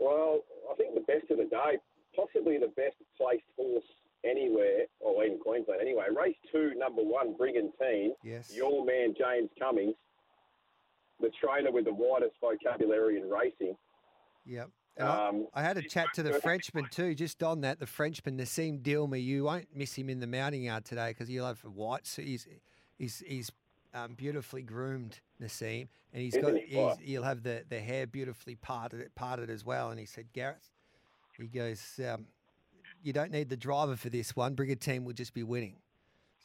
Well, 0.00 0.40
I 0.70 0.74
think 0.76 0.94
the 0.94 1.00
best 1.00 1.30
of 1.30 1.38
the 1.38 1.44
day, 1.44 1.78
possibly 2.14 2.58
the 2.58 2.68
best 2.76 2.96
placed 3.16 3.42
horse 3.56 3.84
anywhere, 4.24 4.84
or 5.00 5.24
in 5.24 5.38
Queensland 5.38 5.80
anyway. 5.80 6.06
Race 6.14 6.36
two, 6.52 6.74
number 6.76 7.02
one, 7.02 7.36
Brigantine. 7.36 8.14
Yes. 8.22 8.52
Your 8.54 8.84
man 8.84 9.14
James 9.18 9.50
Cummings, 9.58 9.94
the 11.20 11.30
trainer 11.42 11.70
with 11.72 11.84
the 11.84 11.94
widest 11.94 12.34
vocabulary 12.40 13.18
in 13.18 13.28
racing. 13.28 13.76
Yep. 14.46 14.70
I- 15.00 15.28
Um, 15.28 15.46
I 15.54 15.62
had 15.62 15.76
a 15.76 15.82
chat 15.82 16.08
to 16.14 16.24
the 16.24 16.40
Frenchman 16.40 16.86
too, 16.90 17.14
just 17.14 17.42
on 17.44 17.60
that. 17.60 17.78
The 17.78 17.86
Frenchman, 17.86 18.36
Nassim 18.36 18.82
Dilma, 18.82 19.22
you 19.22 19.44
won't 19.44 19.68
miss 19.74 19.94
him 19.94 20.10
in 20.10 20.18
the 20.18 20.26
mounting 20.26 20.64
yard 20.64 20.84
today 20.84 21.10
because 21.10 21.28
he'll 21.28 21.46
have 21.46 21.60
white. 21.60 22.04
So 22.06 22.22
he's 22.22 22.48
he's 22.98 23.20
he's 23.20 23.52
um, 23.94 24.14
beautifully 24.14 24.62
groomed, 24.62 25.20
Nassim, 25.40 25.88
and 26.12 26.22
he's 26.22 26.36
got 26.36 26.54
he? 26.54 26.76
he's, 26.76 26.98
he'll 27.00 27.22
have 27.22 27.42
the, 27.42 27.64
the 27.68 27.80
hair 27.80 28.06
beautifully 28.06 28.54
parted 28.54 29.14
parted 29.14 29.50
as 29.50 29.64
well. 29.64 29.90
And 29.90 29.98
he 30.00 30.06
said, 30.06 30.26
Gareth, 30.32 30.70
he 31.36 31.46
goes, 31.46 32.00
um, 32.10 32.26
you 33.02 33.12
don't 33.12 33.30
need 33.30 33.48
the 33.48 33.56
driver 33.56 33.96
for 33.96 34.10
this 34.10 34.34
one. 34.34 34.54
Brigantine 34.54 35.04
will 35.04 35.12
just 35.12 35.34
be 35.34 35.42
winning. 35.42 35.76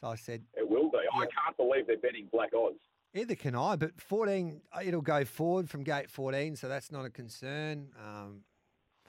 So 0.00 0.08
I 0.08 0.16
said, 0.16 0.42
It 0.54 0.68
will 0.68 0.90
be. 0.90 0.98
I 1.12 1.26
can't 1.26 1.56
believe 1.56 1.86
they're 1.86 1.96
betting 1.96 2.28
black 2.32 2.50
odds. 2.54 2.78
Either 3.14 3.36
can 3.36 3.54
I, 3.54 3.76
but 3.76 4.00
14, 4.00 4.60
uh, 4.72 4.80
it'll 4.84 5.00
go 5.00 5.24
forward 5.24 5.70
from 5.70 5.84
gate 5.84 6.10
14, 6.10 6.56
so 6.56 6.68
that's 6.68 6.90
not 6.90 7.04
a 7.04 7.10
concern. 7.10 7.86
Um, 7.96 8.40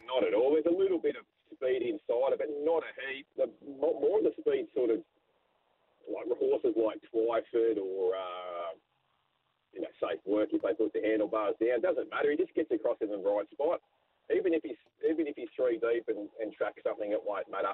Not 0.06 0.24
at 0.24 0.36
all. 0.36 0.54
There's 0.54 0.72
a 0.72 0.78
little 0.78 1.00
bit 1.00 1.16
of 1.16 1.26
speed 1.56 1.81
inside 1.81 2.34
of 2.34 2.40
it, 2.40 2.50
not 2.64 2.84
a 2.84 2.94
heap. 3.12 3.26
The, 3.36 3.50
more 3.66 4.20
of 4.20 4.24
the 4.24 4.34
speed 4.40 4.68
sort 4.76 4.92
of 4.92 5.00
like 6.07 6.25
horses 6.38 6.75
like 6.78 7.02
Twyford 7.10 7.78
or 7.78 8.16
uh, 8.16 8.74
you 9.74 9.81
know 9.81 9.92
Safe 10.02 10.22
Work 10.25 10.50
if 10.54 10.62
they 10.62 10.74
put 10.74 10.94
the 10.94 11.02
handlebars 11.02 11.56
down. 11.62 11.81
Doesn't 11.81 12.10
matter. 12.10 12.31
He 12.31 12.38
just 12.38 12.54
gets 12.54 12.72
across 12.72 12.98
in 13.02 13.09
the 13.09 13.18
right 13.18 13.50
spot. 13.52 13.81
Even 14.33 14.54
if 14.54 14.64
he's 14.64 14.80
even 15.07 15.28
if 15.28 15.35
he's 15.35 15.50
three 15.56 15.78
deep 15.78 16.06
and, 16.07 16.30
and 16.42 16.54
tracks 16.54 16.81
something, 16.83 17.12
it 17.12 17.21
won't 17.24 17.50
matter. 17.52 17.74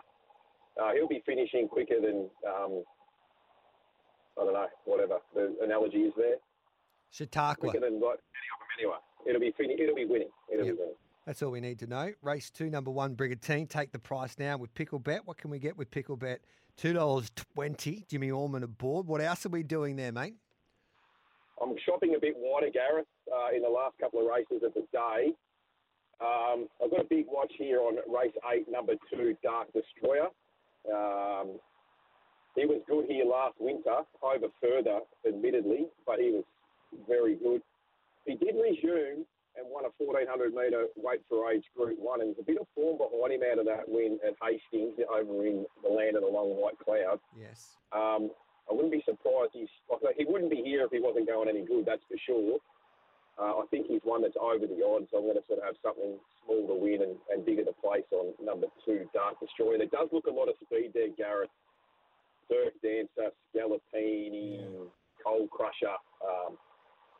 Uh, 0.82 0.92
he'll 0.94 1.08
be 1.08 1.24
finishing 1.26 1.68
quicker 1.68 2.00
than 2.00 2.30
um, 2.48 2.84
I 4.40 4.44
don't 4.46 4.54
know 4.54 4.68
whatever 4.86 5.20
the 5.36 5.56
analogy 5.62 6.08
is 6.10 6.14
there. 6.18 6.36
Chautauqua. 7.12 7.70
Quicker 7.70 7.86
than 7.86 8.00
like 8.00 8.20
anyway. 8.80 8.98
It'll 9.28 9.42
be 9.42 9.54
fin- 9.58 9.72
it'll 9.72 9.96
be 9.96 10.06
winning. 10.06 10.30
It'll 10.52 10.66
yep. 10.66 10.76
be 10.76 10.80
winning. 10.80 10.96
That's 11.26 11.44
all 11.44 11.52
we 11.52 11.62
need 11.62 11.80
to 11.80 11.88
know. 11.88 12.14
Race 12.22 12.50
two, 12.50 12.70
number 12.70 12.90
one, 12.90 13.14
Brigantine. 13.14 13.68
Take 13.68 13.92
the 13.92 14.00
price 14.00 14.38
now 14.40 14.58
with 14.58 14.74
Picklebet. 14.74 15.20
What 15.26 15.38
can 15.38 15.52
we 15.52 15.60
get 15.60 15.78
with 15.78 15.92
Picklebet? 15.92 16.38
$2.20, 16.78 18.08
Jimmy 18.08 18.32
Orman 18.32 18.64
aboard. 18.64 19.08
What 19.08 19.22
else 19.22 19.46
are 19.46 19.50
we 19.50 19.64
doing 19.64 19.96
there, 19.96 20.12
mate? 20.12 20.36
I'm 21.62 21.76
shopping 21.86 22.16
a 22.16 22.20
bit 22.20 22.34
wider, 22.38 22.70
Gareth, 22.72 23.06
uh, 23.32 23.56
in 23.56 23.62
the 23.62 23.70
last 23.70 23.98
couple 24.00 24.22
of 24.22 24.28
races 24.28 24.64
of 24.66 24.74
the 24.74 24.86
day. 24.92 25.34
Um, 26.20 26.68
I've 26.84 26.92
got 26.92 27.02
a 27.02 27.08
big 27.10 27.26
watch 27.28 27.52
here 27.58 27.80
on 27.82 27.96
race 28.08 28.34
eight, 28.54 28.66
number 28.70 28.94
two, 29.12 29.36
Dark 29.44 29.68
Destroyer. 29.74 30.28
Um, 30.92 31.60
he 32.56 32.66
was 32.66 32.82
good 32.88 33.06
here 33.08 33.26
last 33.26 33.56
winter, 33.60 34.02
over 34.22 34.48
further, 34.62 35.00
admittedly, 35.28 35.88
but 36.06 36.20
he 36.20 36.32
was 36.32 36.44
very 37.08 37.36
good. 37.36 37.62
He 38.26 38.36
did 38.36 38.56
resume 38.56 39.26
and 39.58 39.68
won 39.68 39.86
a 39.86 39.92
1400 39.98 40.54
metre 40.54 40.88
weight 40.96 41.22
for 41.28 41.52
age 41.52 41.66
Group 41.76 42.00
One, 42.00 42.22
and 42.22 42.32
there's 42.32 42.40
a 42.40 42.48
bit 42.48 42.58
of 42.60 42.68
form 42.74 42.98
behind 42.98 43.34
him 43.34 43.44
out 43.44 43.60
of 43.60 43.66
that 43.66 43.88
win 43.88 44.20
at 44.26 44.36
Hastings 44.40 44.96
over 45.12 45.46
in 45.46 45.66
the 45.84 45.90
land 45.90 46.16
of 46.16 46.24
the 46.24 46.32
long 46.32 46.56
white 46.56 46.80
cloud. 46.80 47.20
Yes. 47.36 47.76
Um, 47.92 48.32
I 48.70 48.74
wouldn't 48.74 48.94
be 48.94 49.04
surprised. 49.04 49.52
He's, 49.54 49.72
like, 50.02 50.16
he 50.16 50.26
wouldn't 50.26 50.52
be 50.52 50.64
here 50.64 50.86
if 50.86 50.92
he 50.92 51.04
wasn't 51.04 51.28
going 51.28 51.50
any 51.50 51.66
good, 51.66 51.86
that's 51.86 52.04
for 52.08 52.18
sure. 52.24 52.60
Uh, 53.40 53.60
I 53.60 53.66
think 53.72 53.88
he's 53.88 54.04
one 54.04 54.22
that's 54.22 54.38
over 54.40 54.68
the 54.68 54.84
odds, 54.86 55.08
so 55.12 55.18
I'm 55.18 55.28
going 55.28 55.40
to 55.40 55.48
sort 55.48 55.60
of 55.60 55.66
have 55.66 55.80
something 55.84 56.16
small 56.46 56.68
to 56.68 56.76
win 56.76 57.02
and, 57.02 57.16
and 57.32 57.46
bigger 57.46 57.64
to 57.66 57.74
place 57.82 58.08
on 58.12 58.32
number 58.44 58.68
two, 58.86 59.08
Dark 59.14 59.40
Destroyer. 59.40 59.78
There 59.80 59.92
does 59.92 60.10
look 60.12 60.28
a 60.28 60.32
lot 60.32 60.48
of 60.48 60.56
speed 60.64 60.92
there, 60.94 61.10
Gareth. 61.18 61.50
Dirk 62.50 62.76
Dancer, 62.84 63.32
Scalapini, 63.50 64.60
Coal 65.24 65.48
Crusher. 65.48 65.96
Um, 66.20 66.58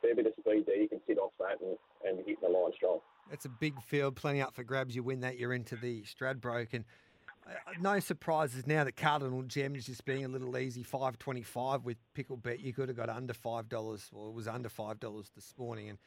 fair 0.02 0.14
bit 0.14 0.26
of 0.26 0.32
speed 0.38 0.64
there. 0.66 0.76
You 0.76 0.88
can 0.88 1.00
sit 1.06 1.18
off 1.18 1.32
that 1.38 1.60
and, 1.60 1.78
and 2.04 2.26
hit 2.26 2.40
the 2.40 2.48
line 2.48 2.72
strong. 2.76 2.98
That's 3.30 3.44
a 3.44 3.50
big 3.50 3.80
field, 3.82 4.16
plenty 4.16 4.42
up 4.42 4.54
for 4.54 4.64
grabs. 4.64 4.94
You 4.94 5.02
win 5.02 5.20
that, 5.20 5.38
you're 5.38 5.54
into 5.54 5.76
the 5.76 6.02
Stradbroke. 6.02 6.74
And 6.74 6.84
uh, 7.46 7.52
no 7.80 7.98
surprises 7.98 8.66
now 8.66 8.84
that 8.84 8.96
Cardinal 8.96 9.42
Gems 9.42 9.86
just 9.86 10.04
being 10.04 10.24
a 10.24 10.28
little 10.28 10.56
easy, 10.58 10.82
five 10.82 11.18
twenty-five 11.18 11.84
with 11.84 11.96
Pickle 12.14 12.36
Bet. 12.36 12.60
You 12.60 12.72
could 12.72 12.88
have 12.88 12.96
got 12.96 13.08
under 13.08 13.32
five 13.32 13.68
dollars, 13.68 14.10
or 14.12 14.28
it 14.28 14.34
was 14.34 14.46
under 14.46 14.68
five 14.68 15.00
dollars 15.00 15.30
this 15.34 15.54
morning. 15.56 15.88
And 15.88 15.98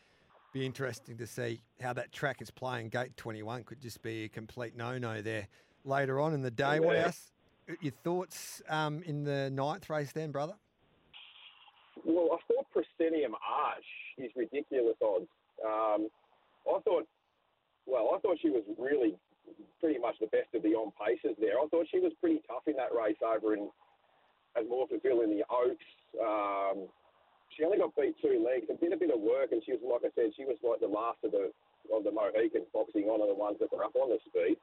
be 0.55 0.65
interesting 0.65 1.17
to 1.17 1.27
see 1.27 1.59
how 1.81 1.91
that 1.91 2.13
track 2.13 2.41
is 2.41 2.49
playing. 2.49 2.87
Gate 2.87 3.17
21 3.17 3.65
could 3.65 3.81
just 3.81 4.01
be 4.01 4.23
a 4.23 4.29
complete 4.29 4.73
no-no 4.73 5.21
there 5.21 5.49
later 5.83 6.17
on 6.17 6.33
in 6.33 6.41
the 6.41 6.49
day. 6.49 6.79
What 6.79 6.95
else? 6.95 7.29
Your 7.81 7.91
thoughts 8.05 8.61
um, 8.69 9.03
in 9.03 9.25
the 9.25 9.49
ninth 9.49 9.89
race 9.89 10.13
then, 10.13 10.31
brother? 10.31 10.53
Well, 12.05 12.29
I 12.31 12.37
Proscenium 12.75 13.39
Arch 13.39 13.87
is 14.19 14.31
ridiculous 14.35 14.99
odds. 14.99 15.31
Um, 15.63 16.11
I 16.67 16.83
thought, 16.83 17.07
well, 17.87 18.11
I 18.11 18.19
thought 18.19 18.35
she 18.41 18.51
was 18.51 18.67
really 18.75 19.15
pretty 19.79 19.99
much 19.99 20.19
the 20.19 20.27
best 20.27 20.51
of 20.51 20.63
the 20.63 20.75
on 20.75 20.91
paces 20.99 21.39
there. 21.39 21.55
I 21.55 21.65
thought 21.71 21.87
she 21.87 22.03
was 22.03 22.11
pretty 22.19 22.43
tough 22.51 22.67
in 22.67 22.75
that 22.75 22.91
race 22.91 23.17
over 23.23 23.55
in 23.55 23.71
at 24.59 24.67
Morphettville 24.67 25.23
in 25.23 25.31
the 25.31 25.47
Oaks. 25.47 25.87
Um, 26.19 26.91
she 27.55 27.63
only 27.63 27.79
got 27.79 27.95
beat 27.95 28.19
two 28.19 28.43
legs 28.43 28.67
and 28.67 28.79
did 28.79 28.91
a 28.91 28.99
bit 28.99 29.11
of 29.11 29.23
work, 29.23 29.55
and 29.55 29.63
she 29.63 29.71
was 29.71 29.79
like 29.79 30.03
I 30.03 30.11
said, 30.11 30.35
she 30.35 30.43
was 30.43 30.59
like 30.59 30.83
the 30.83 30.91
last 30.91 31.23
of 31.23 31.31
the 31.31 31.55
of 31.93 32.03
the 32.03 32.11
Mohicans 32.11 32.67
boxing 32.73 33.07
on, 33.07 33.21
and 33.23 33.29
the 33.31 33.37
ones 33.37 33.55
that 33.61 33.71
were 33.71 33.85
up 33.85 33.95
on 33.95 34.09
the 34.11 34.19
speed. 34.27 34.57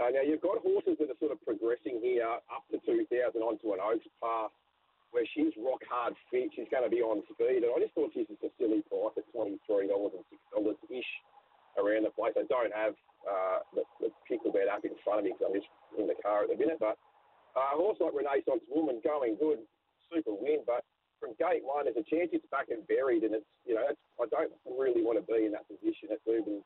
Uh, 0.00 0.10
now 0.10 0.22
you've 0.22 0.42
got 0.42 0.58
horses 0.58 0.96
that 0.98 1.10
are 1.10 1.20
sort 1.20 1.34
of 1.34 1.38
progressing 1.44 1.98
here 2.02 2.26
up 2.26 2.64
to 2.70 2.78
2,000 2.86 3.10
onto 3.42 3.74
an 3.74 3.82
Oaks 3.82 4.06
path 4.22 4.54
where 5.10 5.24
she's 5.34 5.52
rock 5.56 5.80
hard 5.88 6.14
fit. 6.30 6.52
She's 6.52 6.68
going 6.70 6.84
to 6.84 6.92
be 6.92 7.00
on 7.00 7.24
speed. 7.32 7.64
And 7.64 7.72
I 7.72 7.78
just 7.80 7.94
thought 7.96 8.12
she's 8.12 8.28
just 8.28 8.44
a 8.44 8.52
silly 8.60 8.84
price 8.86 9.16
at 9.16 9.26
$23 9.32 9.56
and 9.88 10.24
$6 10.28 10.92
ish 10.92 11.12
around 11.80 12.04
the 12.04 12.12
place. 12.12 12.36
I 12.36 12.44
don't 12.48 12.74
have 12.74 12.94
uh, 13.24 13.58
the, 13.72 13.82
the 14.00 14.08
pickle 14.28 14.52
bet 14.52 14.68
up 14.68 14.84
in 14.84 14.92
front 15.04 15.20
of 15.20 15.24
me 15.24 15.32
because 15.32 15.48
I'm 15.48 15.56
just 15.56 15.70
in 15.96 16.06
the 16.06 16.18
car 16.20 16.44
at 16.44 16.52
the 16.52 16.58
minute. 16.58 16.80
But 16.80 17.00
uh, 17.56 17.78
horse 17.78 17.98
like 18.00 18.12
Renaissance 18.12 18.64
Woman 18.68 19.00
going 19.00 19.40
good, 19.40 19.64
super 20.12 20.34
win. 20.36 20.66
But 20.68 20.84
from 21.20 21.34
gate 21.40 21.64
one, 21.64 21.88
there's 21.88 21.98
a 21.98 22.06
chance 22.06 22.30
it's 22.36 22.46
back 22.52 22.68
and 22.68 22.84
buried. 22.84 23.24
And 23.24 23.32
it's, 23.32 23.48
you 23.64 23.74
know, 23.74 23.86
it's, 23.88 24.02
I 24.20 24.28
don't 24.28 24.52
really 24.68 25.00
want 25.00 25.16
to 25.16 25.24
be 25.24 25.48
in 25.48 25.52
that 25.56 25.64
position 25.66 26.12
at 26.12 26.20
Doomben 26.28 26.60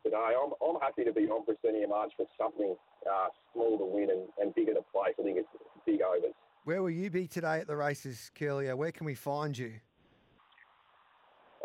today. 0.00 0.32
I'm, 0.32 0.56
I'm 0.64 0.80
happy 0.80 1.04
to 1.04 1.12
be 1.12 1.28
on 1.28 1.44
Proscenium 1.44 1.92
Arch 1.92 2.16
for 2.16 2.26
something 2.40 2.74
uh, 3.04 3.28
small 3.52 3.76
to 3.76 3.86
win 3.86 4.10
and, 4.10 4.24
and 4.40 4.54
bigger 4.54 4.74
to 4.74 4.84
place. 4.88 5.14
I 5.18 5.22
think 5.22 5.38
it's 5.38 5.52
big 5.84 6.00
overs. 6.02 6.34
Where 6.72 6.80
will 6.80 6.88
you 6.88 7.10
be 7.10 7.26
today 7.26 7.58
at 7.58 7.66
the 7.66 7.76
races, 7.76 8.30
Ciurleo? 8.34 8.74
Where 8.74 8.92
can 8.92 9.04
we 9.04 9.14
find 9.14 9.58
you? 9.58 9.74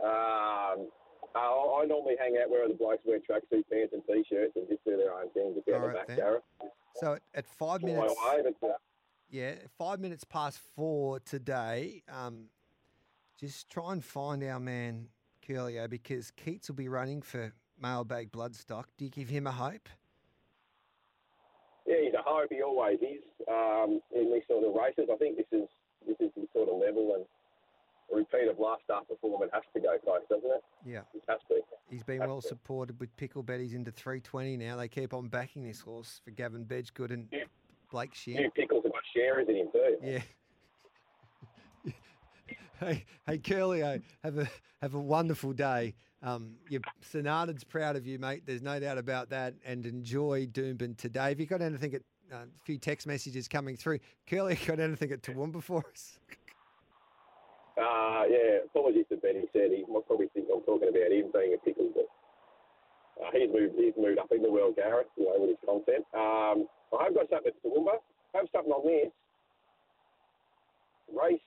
Um, 0.03 0.89
I, 1.33 1.39
I 1.39 1.85
normally 1.87 2.15
hang 2.19 2.37
out 2.43 2.49
where 2.49 2.67
the 2.67 2.73
blokes 2.73 3.03
wear 3.05 3.19
tracksuit 3.19 3.63
pants 3.71 3.93
and 3.93 4.03
t-shirts 4.05 4.51
and 4.57 4.67
just 4.67 4.83
do 4.83 4.97
their 4.97 5.13
own 5.13 5.29
thing 5.29 5.53
just 5.55 5.65
down 5.65 5.75
All 5.75 5.81
the 5.83 5.87
right 5.93 6.07
back, 6.07 6.17
then. 6.17 6.69
So 6.95 7.13
at, 7.13 7.21
at 7.33 7.45
five 7.45 7.83
minutes, 7.83 8.15
uh, 8.21 8.67
yeah, 9.29 9.53
five 9.77 10.01
minutes 10.01 10.25
past 10.25 10.59
four 10.75 11.21
today. 11.21 12.03
Um, 12.13 12.47
just 13.39 13.69
try 13.69 13.93
and 13.93 14.03
find 14.03 14.43
our 14.43 14.59
man 14.59 15.07
Ciurleo 15.47 15.89
because 15.89 16.31
Keats 16.31 16.67
will 16.67 16.75
be 16.75 16.89
running 16.89 17.21
for 17.21 17.53
mailbag 17.81 18.33
bloodstock. 18.33 18.83
Do 18.97 19.05
you 19.05 19.11
give 19.11 19.29
him 19.29 19.47
a 19.47 19.53
hope? 19.53 19.87
Yeah, 21.87 21.95
he's 22.03 22.13
a 22.13 22.21
hope. 22.23 22.49
He 22.51 22.61
always 22.61 22.99
is 23.01 23.23
um, 23.47 24.01
in 24.13 24.31
these 24.33 24.43
sort 24.47 24.63
of 24.67 24.73
races. 24.75 25.09
I 25.11 25.15
think 25.17 25.37
this 25.37 25.45
is 25.51 25.67
this 26.05 26.17
is 26.19 26.31
his 26.35 26.45
sort 26.53 26.69
of 26.69 26.75
level, 26.79 27.15
and 27.15 27.25
a 28.11 28.15
repeat 28.15 28.49
of 28.49 28.59
last 28.59 28.83
start 28.83 29.07
performance 29.07 29.51
has 29.53 29.63
to 29.73 29.79
go 29.79 29.97
close, 30.03 30.21
doesn't 30.29 30.49
it? 30.49 30.63
Yeah, 30.85 31.01
It 31.13 31.23
has 31.29 31.39
to. 31.49 31.61
he's 31.89 32.03
been 32.03 32.19
well 32.19 32.41
supported 32.41 32.99
with 32.99 33.15
pickle 33.17 33.43
betties 33.43 33.73
into 33.73 33.91
three 33.91 34.19
twenty 34.19 34.57
now. 34.57 34.75
They 34.77 34.87
keep 34.89 35.13
on 35.13 35.27
backing 35.29 35.63
this 35.63 35.79
horse 35.81 36.19
for 36.23 36.31
Gavin 36.31 36.65
Bedggood 36.65 37.11
and 37.11 37.27
Yeah. 37.31 37.43
Blake 37.91 38.13
Shear. 38.13 38.41
New 38.41 38.51
pickles 38.51 38.83
have 38.83 38.91
got 38.91 39.01
sharers 39.15 39.47
in 39.49 39.55
him 39.55 39.67
too. 39.71 39.97
Yeah. 40.03 40.21
Hey, 42.79 43.05
hey, 43.25 43.39
Ciurleo, 43.39 44.01
have 44.23 44.37
a 44.37 44.47
have 44.83 44.93
a 44.93 44.99
wonderful 44.99 45.51
day. 45.51 45.95
Um, 46.21 46.57
your 46.69 46.81
Sonata's 47.01 47.63
proud 47.63 47.95
of 47.95 48.05
you, 48.05 48.19
mate. 48.19 48.43
There's 48.45 48.61
no 48.61 48.79
doubt 48.79 48.99
about 48.99 49.29
that. 49.31 49.55
And 49.65 49.85
enjoy 49.85 50.45
Doomben 50.47 50.95
today. 50.95 51.29
Have 51.29 51.39
you 51.39 51.47
got 51.47 51.61
anything 51.61 51.95
at 51.95 52.01
uh, 52.31 52.43
a 52.43 52.63
few 52.65 52.77
text 52.77 53.07
messages 53.07 53.47
coming 53.47 53.77
through? 53.77 53.99
Ciurleo, 54.29 54.67
got 54.67 54.79
anything 54.79 55.11
at 55.11 55.23
Toowoomba 55.23 55.63
for 55.63 55.85
us? 55.91 56.19
Uh, 57.77 58.23
yeah, 58.29 58.59
apologies 58.65 59.05
to 59.09 59.17
Ben. 59.17 59.35
He 59.35 59.47
said 59.53 59.71
he 59.71 59.83
might 59.91 60.05
probably 60.05 60.27
think 60.33 60.47
I'm 60.53 60.61
talking 60.61 60.89
about 60.89 61.11
him 61.11 61.31
being 61.33 61.55
a 61.55 61.65
pickle, 61.65 61.89
but 61.95 62.05
uh, 63.23 63.29
he's 63.33 63.49
moved 63.51 63.73
he's 63.75 63.93
moved 63.97 64.19
up 64.19 64.31
in 64.31 64.43
the 64.43 64.51
world, 64.51 64.75
Gareth, 64.75 65.07
you 65.17 65.25
know, 65.25 65.35
with 65.39 65.49
his 65.49 65.57
content. 65.65 66.05
Um, 66.13 66.67
I 66.93 67.05
have 67.05 67.15
got 67.15 67.29
something 67.31 67.53
to 67.53 67.67
Toowoomba. 67.67 67.97
Have 68.35 68.45
something 68.53 68.71
on 68.71 68.85
this. 68.85 69.11
Race 71.09 71.46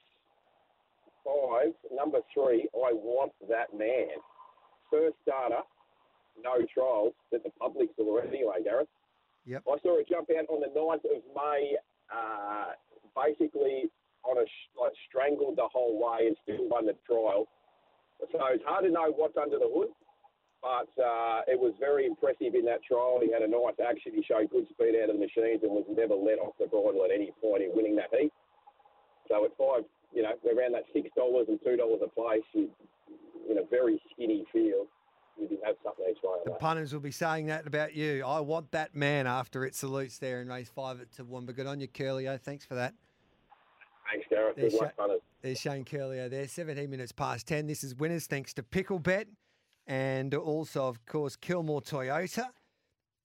five, 1.51 1.73
number 1.95 2.19
three, 2.33 2.69
I 2.75 2.93
want 2.93 3.33
that 3.49 3.77
man. 3.77 4.23
First 4.91 5.17
starter, 5.23 5.63
no 6.43 6.65
trials, 6.73 7.15
that 7.33 7.43
the 7.43 7.51
public 7.59 7.91
saw 7.97 8.19
anyway, 8.19 8.63
Gareth. 8.65 8.89
Yep. 9.47 9.63
I 9.67 9.77
saw 9.83 9.99
it 9.99 10.09
jump 10.09 10.29
out 10.31 10.47
on 10.49 10.61
the 10.61 10.71
9th 10.71 11.07
of 11.17 11.23
May, 11.35 11.77
uh, 12.13 12.73
basically 13.17 13.91
on 14.23 14.37
a 14.37 14.47
sh- 14.47 14.71
like 14.79 14.93
strangled 15.09 15.57
the 15.57 15.69
whole 15.73 15.97
way 15.97 16.29
and 16.29 16.37
still 16.43 16.69
won 16.69 16.87
the 16.87 16.95
trial. 17.07 17.49
So 18.21 18.39
it's 18.53 18.65
hard 18.67 18.85
to 18.85 18.91
know 18.91 19.09
what's 19.17 19.37
under 19.41 19.57
the 19.57 19.71
hood, 19.73 19.89
but 20.61 20.93
uh, 21.01 21.41
it 21.49 21.57
was 21.57 21.73
very 21.81 22.05
impressive 22.05 22.53
in 22.53 22.69
that 22.69 22.85
trial. 22.85 23.19
He 23.23 23.33
had 23.33 23.41
a 23.41 23.49
nice 23.49 23.81
action. 23.81 24.13
He 24.13 24.23
showed 24.29 24.51
good 24.53 24.69
speed 24.69 24.93
out 25.01 25.09
of 25.09 25.17
the 25.17 25.25
machines 25.25 25.65
and 25.65 25.73
was 25.73 25.89
never 25.89 26.13
let 26.15 26.37
off 26.37 26.53
the 26.61 26.69
bridle 26.69 27.01
at 27.09 27.11
any 27.11 27.33
point 27.41 27.65
in 27.65 27.73
winning 27.73 27.97
that 27.97 28.13
heat. 28.13 28.33
So 29.29 29.49
at 29.49 29.57
five, 29.57 29.89
you 30.15 30.23
know, 30.23 30.31
we're 30.45 30.59
around 30.59 30.73
that 30.73 30.85
six 30.93 31.09
dollars 31.17 31.47
and 31.49 31.59
two 31.65 31.77
dollars 31.77 32.01
a 32.05 32.09
place, 32.09 32.43
you, 32.53 32.69
in 33.49 33.59
a 33.59 33.65
very 33.71 34.01
skinny 34.13 34.45
field, 34.53 34.87
you 35.39 35.49
did 35.49 35.59
have 35.65 35.77
something 35.85 36.05
each 36.11 36.19
way. 36.23 36.39
The 36.45 36.53
punters 36.53 36.93
will 36.93 37.01
be 37.01 37.11
saying 37.11 37.47
that 37.47 37.67
about 37.67 37.95
you. 37.95 38.25
I 38.25 38.41
want 38.41 38.71
that 38.73 38.95
man 38.95 39.27
after 39.27 39.65
it 39.65 39.75
salutes 39.75 40.19
there 40.19 40.41
in 40.41 40.49
race 40.49 40.71
five 40.75 41.01
at 41.01 41.11
Toowoomba. 41.13 41.55
Good 41.55 41.67
on 41.67 41.81
you, 41.81 41.89
Ciurleo. 41.89 42.41
Thanks 42.41 42.65
for 42.65 42.75
that. 42.75 42.95
Thanks, 44.11 44.27
Gareth. 44.29 44.57
There's 44.57 44.73
Good 44.73 44.91
Sha-. 44.97 45.07
There's 45.43 45.61
Shane 45.61 45.85
Ciurleo 45.85 46.29
there. 46.29 46.49
17 46.49 46.91
minutes 46.91 47.13
past 47.13 47.47
10. 47.47 47.67
This 47.67 47.85
is 47.85 47.95
winners 47.95 48.27
thanks 48.27 48.53
to 48.55 48.63
Picklebet 48.63 49.27
and 49.87 50.35
also, 50.35 50.87
of 50.87 51.05
course, 51.07 51.37
Kilmore 51.37 51.81
Toyota 51.81 52.47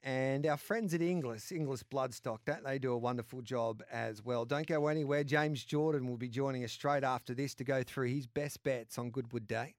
and 0.05 0.45
our 0.45 0.55
friends 0.55 0.93
at 0.93 1.01
Inglis, 1.01 1.51
Inglis 1.51 1.83
Bloodstock. 1.83 2.37
That 2.45 2.63
they 2.63 2.77
do 2.77 2.93
a 2.93 2.97
wonderful 2.97 3.41
job 3.41 3.83
as 3.91 4.23
well. 4.23 4.45
Don't 4.45 4.67
go 4.67 4.87
anywhere. 4.87 5.23
James 5.23 5.65
Jordan 5.65 6.07
will 6.07 6.15
be 6.15 6.29
joining 6.29 6.63
us 6.63 6.71
straight 6.71 7.03
after 7.03 7.33
this 7.33 7.55
to 7.55 7.63
go 7.63 7.81
through 7.81 8.09
his 8.09 8.27
best 8.27 8.63
bets 8.63 8.99
on 8.99 9.09
Goodwood 9.09 9.47
Day. 9.47 9.73